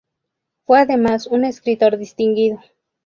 [0.65, 2.59] Fue además un escritor distinguido.